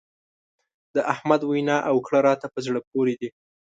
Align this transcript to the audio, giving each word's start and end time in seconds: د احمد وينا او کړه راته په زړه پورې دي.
د 0.95 0.97
احمد 1.13 1.41
وينا 1.51 1.77
او 1.89 1.95
کړه 2.05 2.19
راته 2.27 2.45
په 2.53 2.59
زړه 2.65 2.79
پورې 2.89 3.13
دي. 3.21 3.29